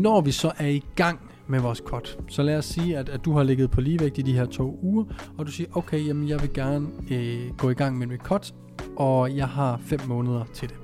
Når 0.00 0.20
vi 0.20 0.32
så 0.32 0.52
er 0.58 0.66
i 0.66 0.84
gang 0.94 1.20
med 1.46 1.60
vores 1.60 1.82
cut, 1.84 2.18
så 2.28 2.42
lad 2.42 2.58
os 2.58 2.64
sige, 2.64 2.98
at, 2.98 3.08
at 3.08 3.24
du 3.24 3.32
har 3.32 3.42
ligget 3.42 3.70
på 3.70 3.80
ligevægt 3.80 4.18
i 4.18 4.22
de 4.22 4.32
her 4.32 4.46
to 4.46 4.78
uger, 4.82 5.04
og 5.38 5.46
du 5.46 5.50
siger, 5.50 5.68
okay, 5.76 6.06
jamen 6.06 6.28
jeg 6.28 6.40
vil 6.42 6.52
gerne 6.52 6.88
øh, 7.10 7.50
gå 7.58 7.70
i 7.70 7.74
gang 7.74 7.98
med 7.98 8.06
mit 8.06 8.20
cut, 8.20 8.54
og 8.96 9.36
jeg 9.36 9.48
har 9.48 9.80
5 9.84 10.00
måneder 10.08 10.44
til 10.54 10.68
det. 10.68 10.76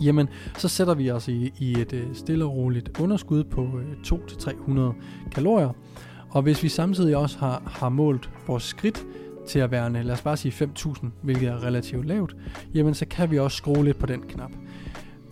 Jamen, 0.00 0.28
så 0.58 0.68
sætter 0.68 0.94
vi 0.94 1.10
os 1.10 1.28
i, 1.28 1.52
i 1.58 1.72
et 1.80 1.92
øh, 1.92 2.14
stille 2.14 2.44
og 2.44 2.56
roligt 2.56 2.98
underskud 3.00 3.44
på 3.44 3.62
øh, 3.62 3.92
200-300 4.06 5.30
kalorier, 5.30 5.70
og 6.30 6.42
hvis 6.42 6.62
vi 6.62 6.68
samtidig 6.68 7.16
også 7.16 7.38
har, 7.38 7.62
har 7.66 7.88
målt 7.88 8.30
vores 8.46 8.62
skridt 8.62 9.06
til 9.48 9.58
at 9.58 9.70
være, 9.70 9.92
lad 9.92 10.10
os 10.14 10.22
bare 10.22 10.36
sige 10.36 10.68
5.000, 10.78 11.06
hvilket 11.22 11.48
er 11.48 11.62
relativt 11.62 12.06
lavt, 12.06 12.36
jamen 12.74 12.94
så 12.94 13.06
kan 13.06 13.30
vi 13.30 13.38
også 13.38 13.56
skrue 13.56 13.84
lidt 13.84 13.98
på 13.98 14.06
den 14.06 14.22
knap. 14.22 14.50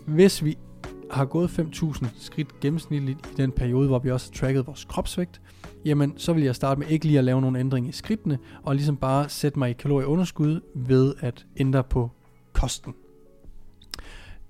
Hvis 0.05 0.43
vi 0.43 0.57
har 1.11 1.25
gået 1.25 1.47
5.000 1.59 2.07
skridt 2.19 2.59
gennemsnitligt 2.59 3.27
i 3.31 3.35
den 3.37 3.51
periode, 3.51 3.87
hvor 3.87 3.99
vi 3.99 4.11
også 4.11 4.31
har 4.31 4.39
tracket 4.39 4.67
vores 4.67 4.85
kropsvægt, 4.85 5.41
jamen 5.85 6.13
så 6.17 6.33
vil 6.33 6.43
jeg 6.43 6.55
starte 6.55 6.79
med 6.79 6.87
ikke 6.87 7.05
lige 7.05 7.17
at 7.19 7.25
lave 7.25 7.41
nogen 7.41 7.55
ændring 7.55 7.87
i 7.87 7.91
skridtene, 7.91 8.39
og 8.63 8.75
ligesom 8.75 8.97
bare 8.97 9.29
sætte 9.29 9.59
mig 9.59 9.69
i 9.69 9.73
kalorieunderskud 9.73 10.61
ved 10.75 11.13
at 11.19 11.45
ændre 11.57 11.83
på 11.83 12.11
kosten. 12.53 12.93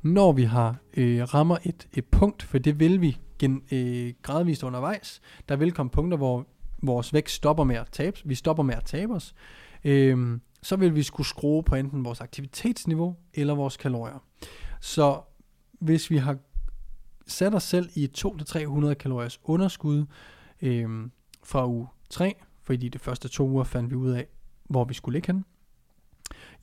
Når 0.02 0.32
vi 0.32 0.44
har 0.44 0.76
øh, 0.98 1.34
rammer 1.34 1.58
et, 1.64 1.88
et 1.94 2.06
punkt, 2.06 2.44
for 2.44 2.58
det 2.58 2.80
vil 2.80 3.02
vi 3.02 3.18
gen, 3.40 3.62
øh, 3.72 4.14
gradvist 4.22 4.64
undervejs, 4.64 5.22
der 5.50 5.56
vil 5.56 5.72
komme 5.72 5.90
punkter, 5.90 6.18
hvor 6.18 6.48
vores 6.84 7.14
vægt 7.14 7.32
stopper 7.32 7.64
med 7.64 7.76
at 7.76 7.88
tabe, 7.92 8.18
vi 8.26 8.36
stopper 8.36 8.64
med 8.64 8.76
at 8.76 8.86
tabe 8.86 9.14
os, 9.14 9.36
øh, 9.84 10.40
så 10.64 10.76
vil 10.76 10.96
vi 10.96 11.04
skulle 11.04 11.28
skrue 11.28 11.64
på 11.64 11.76
enten 11.76 12.06
vores 12.06 12.22
aktivitetsniveau 12.22 13.16
eller 13.34 13.56
vores 13.56 13.78
kalorier. 13.78 14.24
Så 14.82 15.22
hvis 15.86 16.10
vi 16.10 16.18
har 16.18 16.38
sat 17.28 17.56
os 17.56 17.64
selv 17.64 17.90
i 17.96 18.04
et 18.04 18.26
200-300 18.26 18.94
kaloriers 18.94 19.40
underskud 19.44 20.06
øh, 20.62 20.90
fra 21.44 21.68
uge 21.68 21.88
3, 22.10 22.36
fordi 22.64 22.90
de 22.90 23.00
første 23.00 23.28
to 23.28 23.50
uger 23.50 23.64
fandt 23.64 23.90
vi 23.90 23.96
ud 23.96 24.12
af, 24.12 24.28
hvor 24.64 24.84
vi 24.84 24.94
skulle 24.94 25.16
ligge 25.16 25.28
hen, 25.28 25.46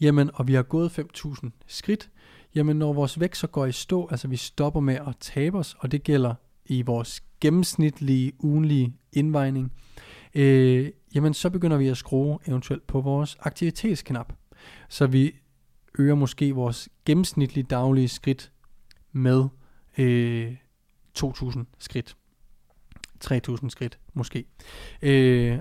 jamen, 0.01 0.31
og 0.35 0.49
vi 0.49 0.55
har 0.55 0.63
gået 0.63 0.99
5.000 0.99 1.51
skridt, 1.67 2.11
jamen 2.55 2.77
når 2.77 2.93
vores 2.93 3.21
vægt 3.21 3.37
så 3.37 3.47
går 3.47 3.67
i 3.67 3.73
stå, 3.73 4.09
altså 4.11 4.29
vi 4.29 4.37
stopper 4.37 4.81
med 4.81 4.95
at 4.95 5.17
tabe 5.21 5.59
os, 5.59 5.77
og 5.79 5.93
det 5.93 6.03
gælder 6.03 6.35
i 6.67 6.83
vores 6.83 7.23
gennemsnitlige 7.41 8.33
ugenlige 8.39 8.97
indvejning, 9.13 9.73
øh, 10.35 10.91
jamen 11.15 11.35
så 11.35 11.51
begynder 11.51 11.77
vi 11.77 11.89
at 11.89 11.97
skrue 11.97 12.39
eventuelt 12.47 12.87
på 12.87 13.01
vores 13.01 13.37
aktivitetsknap. 13.41 14.33
Så 14.89 15.07
vi 15.07 15.33
øger 15.99 16.15
måske 16.15 16.53
vores 16.53 16.89
gennemsnitlige 17.05 17.65
daglige 17.65 18.09
skridt 18.09 18.53
med 19.13 19.45
øh, 19.99 20.57
2.000 21.19 21.65
skridt. 21.79 22.17
3.000 23.25 23.69
skridt 23.69 23.99
måske. 24.15 24.45
Øh, 25.03 25.59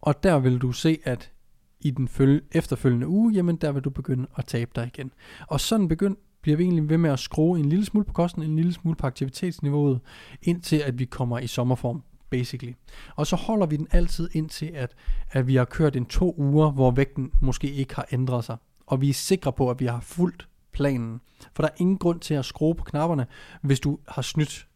og 0.00 0.22
der 0.22 0.38
vil 0.38 0.58
du 0.58 0.72
se, 0.72 0.98
at 1.04 1.32
i 1.80 1.90
den 1.90 2.08
følge, 2.08 2.40
efterfølgende 2.52 3.06
uge, 3.06 3.32
jamen 3.32 3.56
der 3.56 3.72
vil 3.72 3.82
du 3.82 3.90
begynde 3.90 4.26
at 4.36 4.44
tabe 4.46 4.70
dig 4.74 4.86
igen. 4.86 5.12
Og 5.48 5.60
sådan 5.60 5.88
begynd, 5.88 6.16
bliver 6.42 6.56
vi 6.56 6.64
egentlig 6.64 6.88
ved 6.88 6.98
med 6.98 7.10
at 7.10 7.18
skrue 7.18 7.58
en 7.58 7.68
lille 7.68 7.84
smule 7.84 8.04
på 8.04 8.12
kosten, 8.12 8.42
en 8.42 8.56
lille 8.56 8.72
smule 8.72 8.96
på 8.96 9.06
aktivitetsniveauet, 9.06 10.00
indtil 10.42 10.76
at 10.76 10.98
vi 10.98 11.04
kommer 11.04 11.38
i 11.38 11.46
sommerform, 11.46 12.02
basically. 12.30 12.72
Og 13.16 13.26
så 13.26 13.36
holder 13.36 13.66
vi 13.66 13.76
den 13.76 13.88
altid 13.90 14.28
indtil, 14.32 14.66
at, 14.66 14.94
at 15.30 15.46
vi 15.46 15.56
har 15.56 15.64
kørt 15.64 15.96
en 15.96 16.06
to 16.06 16.34
uger, 16.38 16.70
hvor 16.70 16.90
vægten 16.90 17.32
måske 17.42 17.72
ikke 17.72 17.94
har 17.94 18.06
ændret 18.12 18.44
sig. 18.44 18.56
Og 18.86 19.00
vi 19.00 19.08
er 19.08 19.14
sikre 19.14 19.52
på, 19.52 19.70
at 19.70 19.80
vi 19.80 19.86
har 19.86 20.00
fuldt 20.00 20.48
planen. 20.76 21.20
For 21.54 21.62
der 21.62 21.68
er 21.68 21.74
ingen 21.76 21.98
grund 21.98 22.20
til 22.20 22.34
at 22.34 22.44
skrue 22.44 22.74
på 22.74 22.84
knapperne, 22.84 23.26
hvis 23.62 23.80
du 23.80 23.98
har 24.08 24.22
snydt. 24.22 24.68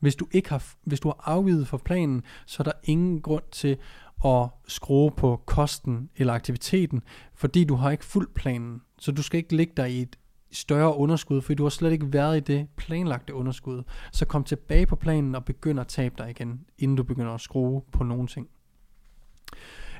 Hvis 0.00 0.14
du 0.14 0.26
ikke 0.32 0.48
har, 0.48 0.64
hvis 0.84 1.00
du 1.00 1.08
har 1.08 1.22
afvidet 1.24 1.68
for 1.68 1.76
planen, 1.76 2.22
så 2.46 2.56
er 2.62 2.64
der 2.64 2.72
ingen 2.84 3.20
grund 3.20 3.42
til 3.52 3.76
at 4.24 4.48
skrue 4.66 5.10
på 5.10 5.42
kosten 5.46 6.10
eller 6.16 6.32
aktiviteten, 6.32 7.02
fordi 7.34 7.64
du 7.64 7.74
har 7.74 7.90
ikke 7.90 8.04
fuldt 8.04 8.34
planen. 8.34 8.82
Så 8.98 9.12
du 9.12 9.22
skal 9.22 9.38
ikke 9.38 9.56
ligge 9.56 9.72
dig 9.76 9.92
i 9.92 10.02
et 10.02 10.18
større 10.50 10.96
underskud, 10.96 11.40
fordi 11.40 11.54
du 11.54 11.62
har 11.62 11.70
slet 11.70 11.92
ikke 11.92 12.12
været 12.12 12.36
i 12.36 12.40
det 12.40 12.68
planlagte 12.76 13.34
underskud. 13.34 13.82
Så 14.12 14.26
kom 14.26 14.44
tilbage 14.44 14.86
på 14.86 14.96
planen 14.96 15.34
og 15.34 15.44
begynd 15.44 15.80
at 15.80 15.86
tabe 15.86 16.14
dig 16.18 16.30
igen, 16.30 16.60
inden 16.78 16.96
du 16.96 17.02
begynder 17.02 17.32
at 17.32 17.40
skrue 17.40 17.82
på 17.92 18.04
nogle 18.04 18.26
ting. 18.26 18.48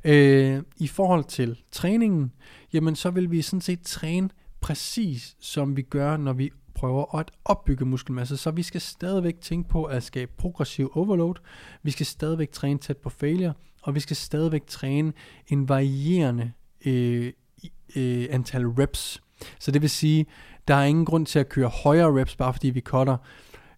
Øh, 0.05 0.62
I 0.77 0.87
forhold 0.87 1.25
til 1.25 1.62
træningen, 1.71 2.33
jamen 2.72 2.97
så 2.97 3.10
vil 3.10 3.31
vi 3.31 3.43
sådan 3.43 3.60
set 3.60 3.83
træne 3.83 4.28
præcis 4.61 5.37
som 5.41 5.77
vi 5.77 5.83
gør, 5.83 6.17
når 6.17 6.33
vi 6.33 6.51
prøver 6.75 7.19
at 7.19 7.31
opbygge 7.45 7.85
muskelmasse. 7.85 8.37
Så 8.37 8.51
vi 8.51 8.63
skal 8.63 8.81
stadigvæk 8.81 9.41
tænke 9.41 9.69
på 9.69 9.85
at 9.85 10.03
skabe 10.03 10.33
progressiv 10.37 10.93
overload. 10.95 11.35
Vi 11.83 11.91
skal 11.91 12.07
stadigvæk 12.07 12.53
træne 12.53 12.79
tæt 12.79 12.97
på 12.97 13.11
failure, 13.11 13.53
og 13.83 13.95
vi 13.95 14.01
skal 14.01 14.17
stadigvæk 14.17 14.67
træne 14.67 15.13
en 15.47 15.69
varierende 15.69 16.53
øh, 16.87 17.33
øh, 17.97 18.27
antal 18.31 18.67
reps. 18.67 19.23
Så 19.59 19.71
det 19.71 19.83
vil 19.83 19.91
sige, 19.91 20.27
der 20.69 20.75
er 20.75 20.85
ingen 20.85 21.05
grund 21.05 21.27
til 21.27 21.39
at 21.39 21.49
køre 21.49 21.69
højere 21.69 22.21
reps, 22.21 22.37
bare 22.37 22.53
fordi 22.53 22.71
vi 22.71 22.81
cutter. 22.81 23.17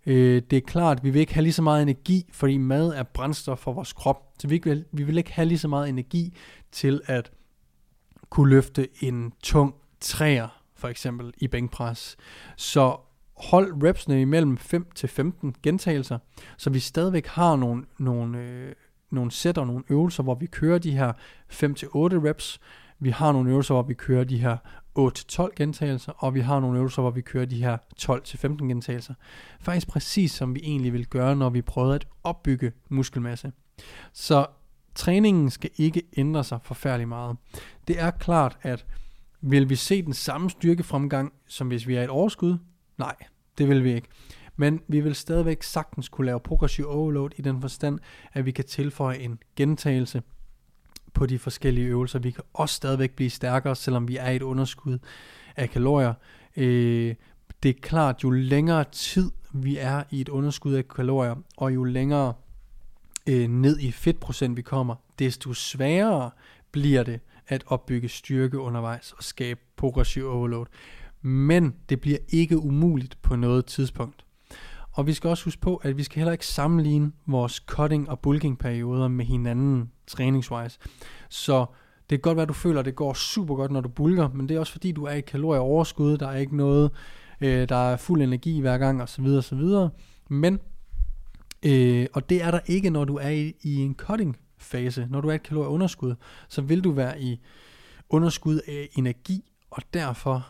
Øh, 0.07 0.43
det 0.51 0.57
er 0.57 0.61
klart, 0.61 1.05
vi 1.05 1.11
vil 1.11 1.21
ikke 1.21 1.35
have 1.35 1.43
lige 1.43 1.53
så 1.53 1.63
meget 1.63 1.83
energi, 1.83 2.27
fordi 2.33 2.59
mad 2.59 2.89
er 2.89 3.03
brændstof 3.03 3.59
for 3.59 3.73
vores 3.73 3.93
krop. 3.93 4.33
Så 4.39 4.49
vi, 4.49 4.55
ikke 4.55 4.71
vil, 4.71 4.85
vi 4.93 5.03
vil 5.03 5.19
ikke 5.19 5.33
have 5.33 5.49
lige 5.49 5.59
så 5.59 5.69
meget 5.69 5.89
energi 5.89 6.35
til 6.73 7.01
at 7.07 7.31
kunne 8.31 8.51
løfte 8.51 8.89
en 9.05 9.33
tung 9.43 9.75
træer 10.01 10.60
for 10.81 10.89
eksempel 10.89 11.35
i 11.39 11.49
bænkpres. 11.49 12.17
Så 12.57 12.97
hold 13.37 13.83
repsene 13.83 14.21
imellem 14.21 14.57
5 14.57 14.87
til 14.95 15.09
15 15.09 15.55
gentagelser, 15.63 16.19
så 16.57 16.71
vi 16.71 16.81
stadigvæk 16.81 17.27
har 17.27 17.57
nogle, 17.57 17.85
nogle, 17.99 18.39
øh, 18.39 18.73
nogle 19.11 19.31
sæt 19.31 19.59
og 19.59 19.67
nogle 19.67 19.85
øvelser, 19.89 20.23
hvor 20.23 20.35
vi 20.35 20.47
kører 20.47 20.79
de 20.79 20.91
her 20.91 21.13
5 21.49 21.75
til 21.75 21.89
8 21.93 22.21
reps. 22.25 22.61
Vi 22.99 23.11
har 23.11 23.33
nogle 23.33 23.51
øvelser, 23.51 23.75
hvor 23.75 23.83
vi 23.83 23.95
kører 23.95 24.25
de 24.25 24.39
her 24.39 24.57
8-12 24.99 25.55
gentagelser, 25.57 26.13
og 26.17 26.35
vi 26.35 26.41
har 26.41 26.61
nogle 26.61 26.79
øvelser, 26.79 27.03
hvor 27.03 27.11
vi 27.11 27.21
kører 27.21 27.45
de 27.45 27.63
her 27.63 27.77
12-15 28.01 28.69
gentagelser. 28.69 29.15
Faktisk 29.61 29.89
præcis 29.89 30.33
som 30.33 30.55
vi 30.55 30.61
egentlig 30.63 30.93
vil 30.93 31.07
gøre, 31.07 31.37
når 31.37 31.51
vi 31.51 31.63
prøver 31.63 31.95
at 31.95 32.07
opbygge 32.25 32.73
muskelmasse. 32.89 33.53
Så 34.13 34.47
træningen 34.95 35.51
skal 35.51 35.71
ikke 35.77 36.03
ændre 36.17 36.45
sig 36.45 36.59
forfærdelig 36.63 37.09
meget. 37.09 37.37
Det 37.89 38.01
er 38.01 38.11
klart, 38.11 38.59
at 38.63 38.87
vil 39.41 39.69
vi 39.69 39.77
se 39.77 40.03
den 40.03 40.13
samme 40.13 40.51
styrkefremgang, 40.51 41.33
som 41.47 41.69
hvis 41.69 41.89
vi 41.89 41.95
er 41.95 42.05
et 42.05 42.11
overskud? 42.11 42.59
Nej, 42.99 43.17
det 43.59 43.69
vil 43.69 43.85
vi 43.85 43.95
ikke. 43.95 44.09
Men 44.57 44.81
vi 44.89 45.01
vil 45.01 45.15
stadigvæk 45.15 45.63
sagtens 45.63 46.09
kunne 46.09 46.27
lave 46.27 46.41
progressiv 46.41 46.89
overload 46.89 47.31
i 47.37 47.43
den 47.43 47.61
forstand, 47.61 47.99
at 48.33 48.47
vi 48.47 48.51
kan 48.51 48.65
tilføje 48.65 49.19
en 49.19 49.39
gentagelse 49.57 50.23
på 51.15 51.27
de 51.27 51.39
forskellige 51.39 51.87
øvelser. 51.87 52.19
Vi 52.19 52.31
kan 52.31 52.45
også 52.53 52.75
stadigvæk 52.75 53.11
blive 53.11 53.31
stærkere, 53.31 53.77
selvom 53.77 54.09
vi 54.09 54.17
er 54.17 54.31
i 54.31 54.37
et 54.37 54.43
underskud 54.43 54.99
af 55.57 55.71
kalorier. 55.71 56.15
Øh, 56.57 57.15
det 57.63 57.69
er 57.69 57.81
klart, 57.83 58.23
jo 58.25 58.31
længere 58.31 58.85
tid 58.93 59.31
vi 59.53 59.77
er 59.77 60.03
i 60.11 60.21
et 60.21 60.29
underskud 60.29 60.75
af 60.75 60.89
kalorier, 60.89 61.35
og 61.57 61.75
jo 61.75 61.85
længere 61.85 62.35
øh, 63.27 63.49
ned 63.49 63.79
i 63.79 63.93
fedtprocent 63.93 64.57
vi 64.57 64.63
kommer, 64.63 64.95
desto 65.19 65.55
sværere 65.55 66.31
bliver 66.73 67.03
det 67.03 67.21
at 67.47 67.65
opbygge 67.67 68.09
styrke 68.09 68.59
undervejs 68.59 69.13
og 69.13 69.25
skabe 69.25 69.61
progressiv 69.77 70.27
overload. 70.27 70.67
Men 71.23 71.75
det 71.89 72.01
bliver 72.01 72.19
ikke 72.29 72.59
umuligt 72.59 73.19
på 73.23 73.37
noget 73.37 73.67
tidspunkt. 73.67 74.25
Og 74.93 75.07
vi 75.07 75.13
skal 75.13 75.31
også 75.31 75.45
huske 75.45 75.61
på, 75.61 75.77
at 75.77 75.97
vi 75.97 76.03
skal 76.03 76.17
heller 76.17 76.33
ikke 76.33 76.47
sammenligne 76.47 77.13
vores 77.27 77.53
cutting 77.67 78.11
og 78.11 78.21
bulking 78.21 78.59
perioder 78.59 79.09
med 79.09 79.25
hinanden 79.25 79.91
træningswise. 80.07 80.79
Så 81.29 81.67
det 82.11 82.19
kan 82.19 82.21
godt 82.21 82.37
være, 82.37 82.43
at 82.43 82.49
du 82.49 82.55
føler, 82.55 82.81
at 82.81 82.87
det 82.87 82.97
går 82.97 83.13
super 83.13 83.55
godt, 83.55 83.71
når 83.71 83.81
du 83.81 83.89
bulker, 83.89 84.29
men 84.29 84.49
det 84.49 84.55
er 84.55 84.61
også 84.61 84.73
fordi, 84.73 84.93
du 84.93 85.05
er 85.05 85.13
i 85.13 85.21
kalorieoverskud, 85.21 86.17
der 86.17 86.29
er 86.29 86.37
ikke 86.37 86.57
noget, 86.57 86.91
øh, 87.41 87.69
der 87.69 87.93
er 87.93 87.97
fuld 87.97 88.23
energi 88.23 88.61
hver 88.61 88.79
gang 88.79 89.03
osv. 89.03 89.25
osv. 89.27 89.61
Men, 90.29 90.61
øh, 91.63 92.07
og 92.13 92.31
det 92.31 92.43
er 92.43 92.51
der 92.51 92.61
ikke, 92.67 92.91
når 92.91 93.05
du 93.05 93.17
er 93.17 93.29
i, 93.29 93.55
i 93.63 93.77
en 93.77 93.95
cutting 93.95 94.37
fase. 94.61 95.07
Når 95.11 95.21
du 95.21 95.29
er 95.29 95.35
et 95.35 95.43
kalorieunderskud, 95.43 96.15
så 96.49 96.63
vil 96.63 96.85
du 96.85 96.91
være 96.91 97.21
i 97.21 97.41
underskud 98.09 98.61
af 98.69 98.89
energi, 98.93 99.51
og 99.71 99.83
derfor 99.95 100.47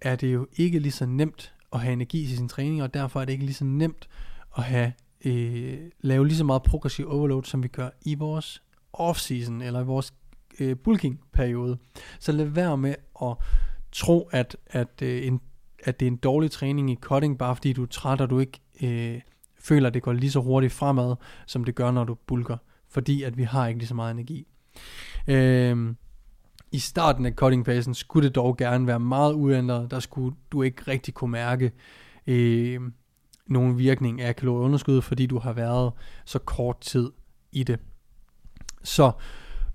er 0.00 0.16
det 0.16 0.32
jo 0.32 0.46
ikke 0.56 0.78
lige 0.78 0.92
så 0.92 1.06
nemt 1.06 1.54
at 1.72 1.80
have 1.80 1.92
energi 1.92 2.22
i 2.22 2.26
sin 2.26 2.48
træning, 2.48 2.82
og 2.82 2.94
derfor 2.94 3.20
er 3.20 3.24
det 3.24 3.32
ikke 3.32 3.44
lige 3.44 3.54
så 3.54 3.64
nemt 3.64 4.08
at 4.56 4.62
have 4.62 4.92
øh, 5.24 5.78
lave 6.00 6.26
lige 6.26 6.36
så 6.36 6.44
meget 6.44 6.62
progressiv 6.62 7.08
overload, 7.08 7.44
som 7.44 7.62
vi 7.62 7.68
gør 7.68 7.88
i 8.02 8.14
vores 8.14 8.62
off-season, 8.92 9.62
eller 9.62 9.80
i 9.80 9.84
vores 9.84 10.14
øh, 10.60 10.76
bulking-periode. 10.76 11.78
Så 12.20 12.32
lad 12.32 12.44
være 12.44 12.76
med 12.76 12.94
at 13.22 13.34
tro, 13.92 14.28
at, 14.32 14.56
at, 14.66 15.02
øh, 15.02 15.26
en, 15.26 15.40
at 15.84 16.00
det 16.00 16.06
er 16.06 16.10
en 16.10 16.16
dårlig 16.16 16.50
træning 16.50 16.90
i 16.90 16.96
cutting, 17.00 17.38
bare 17.38 17.56
fordi 17.56 17.72
du 17.72 17.82
er 17.82 17.86
træt, 17.86 18.20
og 18.20 18.30
du 18.30 18.38
ikke 18.38 18.60
øh, 18.82 19.20
føler, 19.58 19.86
at 19.86 19.94
det 19.94 20.02
går 20.02 20.12
lige 20.12 20.30
så 20.30 20.40
hurtigt 20.40 20.72
fremad, 20.72 21.16
som 21.46 21.64
det 21.64 21.74
gør, 21.74 21.90
når 21.90 22.04
du 22.04 22.14
bulker 22.14 22.56
fordi 22.92 23.22
at 23.22 23.36
vi 23.36 23.42
har 23.42 23.66
ikke 23.66 23.78
lige 23.78 23.88
så 23.88 23.94
meget 23.94 24.10
energi. 24.10 24.46
Øhm, 25.28 25.96
I 26.72 26.78
starten 26.78 27.26
af 27.26 27.32
cutting-fasen 27.32 27.94
skulle 27.94 28.28
det 28.28 28.34
dog 28.34 28.56
gerne 28.56 28.86
være 28.86 29.00
meget 29.00 29.34
uændret. 29.34 29.90
Der 29.90 30.00
skulle 30.00 30.36
du 30.52 30.62
ikke 30.62 30.82
rigtig 30.88 31.14
kunne 31.14 31.30
mærke 31.30 31.72
øh, 32.26 32.80
nogen 33.46 33.78
virkning 33.78 34.20
af 34.20 34.36
kalorieunderskud, 34.36 35.02
fordi 35.02 35.26
du 35.26 35.38
har 35.38 35.52
været 35.52 35.92
så 36.24 36.38
kort 36.38 36.80
tid 36.80 37.10
i 37.52 37.64
det. 37.64 37.80
Så 38.82 39.12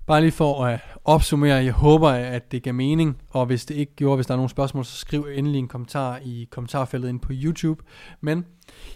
bare 0.06 0.20
lige 0.20 0.32
for 0.32 0.64
at 0.64 0.80
opsummere, 1.04 1.64
jeg 1.64 1.72
håber, 1.72 2.08
at 2.08 2.52
det 2.52 2.62
gav 2.62 2.74
mening, 2.74 3.22
og 3.30 3.46
hvis 3.46 3.66
det 3.66 3.74
ikke 3.74 3.94
gjorde, 3.94 4.16
hvis 4.16 4.26
der 4.26 4.34
er 4.34 4.36
nogle 4.36 4.50
spørgsmål, 4.50 4.84
så 4.84 4.96
skriv 4.96 5.26
endelig 5.34 5.58
en 5.58 5.68
kommentar 5.68 6.20
i 6.24 6.48
kommentarfeltet 6.50 7.08
ind 7.08 7.20
på 7.20 7.32
YouTube. 7.32 7.82
Men 8.20 8.44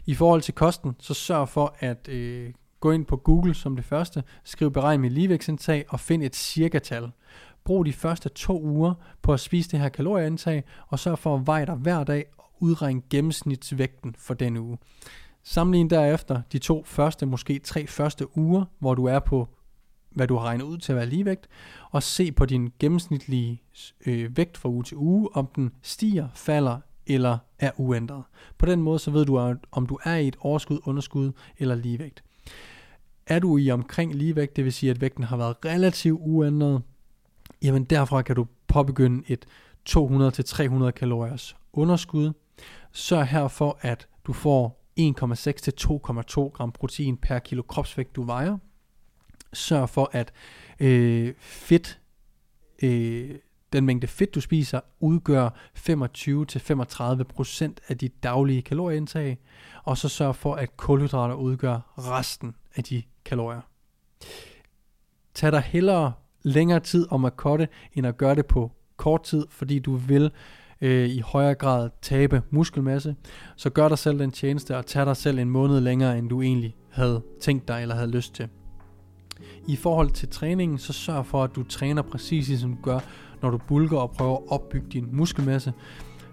i 0.06 0.14
forhold 0.14 0.42
til 0.42 0.54
kosten, 0.54 0.96
så 0.98 1.14
sørg 1.14 1.48
for 1.48 1.76
at 1.78 2.08
øh, 2.08 2.50
gå 2.82 2.90
ind 2.90 3.04
på 3.04 3.16
Google 3.16 3.54
som 3.54 3.76
det 3.76 3.84
første, 3.84 4.22
skriv 4.44 4.72
beregn 4.72 5.00
mit 5.00 5.12
ligevægtsindtag 5.12 5.84
og 5.88 6.00
find 6.00 6.22
et 6.22 6.36
cirkatal. 6.36 7.10
Brug 7.64 7.86
de 7.86 7.92
første 7.92 8.28
to 8.28 8.62
uger 8.62 8.94
på 9.22 9.32
at 9.32 9.40
spise 9.40 9.70
det 9.70 9.80
her 9.80 9.88
kalorieindtag, 9.88 10.64
og 10.88 10.98
sørg 10.98 11.18
for 11.18 11.36
at 11.36 11.46
veje 11.46 11.66
dig 11.66 11.74
hver 11.74 12.04
dag 12.04 12.24
og 12.38 12.44
udregne 12.58 13.02
gennemsnitsvægten 13.10 14.14
for 14.18 14.34
den 14.34 14.56
uge. 14.56 14.78
Sammenlign 15.42 15.90
derefter 15.90 16.42
de 16.52 16.58
to 16.58 16.82
første, 16.86 17.26
måske 17.26 17.58
tre 17.58 17.86
første 17.86 18.38
uger, 18.38 18.64
hvor 18.78 18.94
du 18.94 19.04
er 19.04 19.18
på 19.18 19.48
hvad 20.10 20.26
du 20.26 20.36
har 20.36 20.44
regnet 20.44 20.64
ud 20.64 20.78
til 20.78 20.92
at 20.92 20.96
være 20.96 21.06
ligevægt, 21.06 21.48
og 21.90 22.02
se 22.02 22.32
på 22.32 22.46
din 22.46 22.72
gennemsnitlige 22.78 23.62
øh, 24.06 24.36
vægt 24.36 24.58
fra 24.58 24.68
uge 24.68 24.84
til 24.84 24.96
uge, 24.96 25.28
om 25.34 25.46
den 25.46 25.70
stiger, 25.82 26.28
falder 26.34 26.78
eller 27.06 27.38
er 27.58 27.70
uændret. 27.76 28.24
På 28.58 28.66
den 28.66 28.82
måde 28.82 28.98
så 28.98 29.10
ved 29.10 29.24
du, 29.24 29.56
om 29.72 29.86
du 29.86 29.98
er 30.04 30.16
i 30.16 30.28
et 30.28 30.36
overskud, 30.40 30.80
underskud 30.84 31.32
eller 31.58 31.74
ligevægt. 31.74 32.22
Er 33.32 33.38
du 33.38 33.58
i 33.58 33.70
omkring 33.70 34.14
ligevægt, 34.14 34.56
det 34.56 34.64
vil 34.64 34.72
sige, 34.72 34.90
at 34.90 35.00
vægten 35.00 35.24
har 35.24 35.36
været 35.36 35.56
relativt 35.64 36.20
uændret, 36.22 36.82
jamen 37.62 37.84
derfra 37.84 38.22
kan 38.22 38.36
du 38.36 38.46
påbegynde 38.66 39.24
et 39.28 39.46
200-300 39.90 40.90
kaloriers 40.90 41.56
underskud. 41.72 42.32
Sørg 42.92 43.26
her 43.26 43.48
for, 43.48 43.78
at 43.80 44.08
du 44.24 44.32
får 44.32 44.84
1,6 45.00 45.52
til 45.52 45.74
2,2 45.80 46.48
gram 46.48 46.72
protein 46.72 47.16
per 47.16 47.38
kilo 47.38 47.62
kropsvægt, 47.62 48.16
du 48.16 48.22
vejer. 48.22 48.58
Sørg 49.52 49.88
for, 49.88 50.10
at 50.12 50.32
øh, 50.80 51.34
fedt, 51.38 52.00
øh, 52.82 53.30
den 53.72 53.86
mængde 53.86 54.06
fedt, 54.06 54.34
du 54.34 54.40
spiser, 54.40 54.80
udgør 55.00 55.48
25-35% 55.78 57.74
af 57.88 57.98
dit 57.98 58.22
daglige 58.22 58.62
kalorieindtag. 58.62 59.38
Og 59.84 59.98
så 59.98 60.08
sørg 60.08 60.36
for, 60.36 60.54
at 60.54 60.76
kulhydrater 60.76 61.34
udgør 61.34 61.92
resten 61.98 62.54
af 62.76 62.84
de 62.84 63.02
kalorier. 63.24 63.60
Tag 65.34 65.52
dig 65.52 65.60
hellere 65.60 66.12
længere 66.42 66.80
tid 66.80 67.06
om 67.10 67.24
at 67.24 67.36
kotte, 67.36 67.68
end 67.94 68.06
at 68.06 68.16
gøre 68.16 68.34
det 68.34 68.46
på 68.46 68.72
kort 68.96 69.22
tid, 69.22 69.46
fordi 69.50 69.78
du 69.78 69.96
vil 69.96 70.30
øh, 70.80 71.08
i 71.08 71.20
højere 71.20 71.54
grad 71.54 71.90
tabe 72.02 72.42
muskelmasse. 72.50 73.16
Så 73.56 73.70
gør 73.70 73.88
dig 73.88 73.98
selv 73.98 74.18
den 74.18 74.30
tjeneste 74.30 74.76
og 74.76 74.86
tag 74.86 75.06
dig 75.06 75.16
selv 75.16 75.38
en 75.38 75.50
måned 75.50 75.80
længere, 75.80 76.18
end 76.18 76.28
du 76.28 76.42
egentlig 76.42 76.76
havde 76.90 77.22
tænkt 77.40 77.68
dig 77.68 77.82
eller 77.82 77.94
havde 77.94 78.10
lyst 78.10 78.34
til. 78.34 78.48
I 79.66 79.76
forhold 79.76 80.10
til 80.10 80.28
træningen, 80.28 80.78
så 80.78 80.92
sørg 80.92 81.26
for, 81.26 81.44
at 81.44 81.56
du 81.56 81.62
træner 81.62 82.02
præcis 82.02 82.60
som 82.60 82.70
du 82.70 82.82
gør, 82.82 82.98
når 83.42 83.50
du 83.50 83.58
bulker 83.68 83.98
og 83.98 84.10
prøver 84.10 84.36
at 84.36 84.42
opbygge 84.48 84.86
din 84.92 85.08
muskelmasse. 85.12 85.72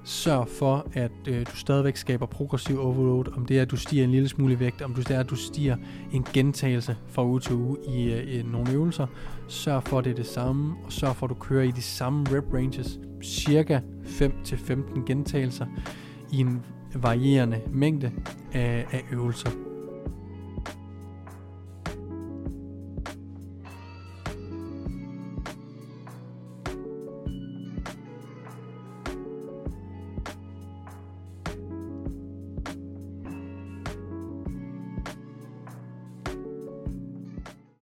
Sørg 0.03 0.47
for, 0.47 0.87
at 0.93 1.11
øh, 1.27 1.45
du 1.45 1.55
stadigvæk 1.55 1.97
skaber 1.97 2.25
progressiv 2.25 2.79
overload, 2.79 3.37
om 3.37 3.45
det 3.45 3.57
er, 3.57 3.61
at 3.61 3.71
du 3.71 3.77
stiger 3.77 4.03
en 4.03 4.11
lille 4.11 4.29
smule 4.29 4.53
i 4.53 4.59
vægt, 4.59 4.81
om 4.81 4.93
det 4.93 5.11
er, 5.11 5.19
at 5.19 5.29
du 5.29 5.35
stiger 5.35 5.77
en 6.13 6.25
gentagelse 6.33 6.97
fra 7.07 7.25
uge 7.25 7.39
til 7.39 7.55
uge 7.55 7.77
i, 7.87 8.13
øh, 8.13 8.35
i 8.35 8.43
nogle 8.43 8.71
øvelser. 8.71 9.07
Sørg 9.47 9.83
for, 9.83 9.99
at 9.99 10.05
det 10.05 10.11
er 10.11 10.15
det 10.15 10.27
samme, 10.27 10.75
og 10.85 10.91
sørg 10.91 11.15
for, 11.15 11.25
at 11.25 11.29
du 11.29 11.35
kører 11.35 11.63
i 11.63 11.71
de 11.71 11.81
samme 11.81 12.25
rep 12.31 12.53
ranges, 12.53 12.99
cirka 13.23 13.79
5-15 14.03 15.05
gentagelser 15.05 15.65
i 16.31 16.37
en 16.37 16.65
varierende 16.95 17.61
mængde 17.71 18.11
af, 18.53 18.85
af 18.91 19.03
øvelser 19.11 19.49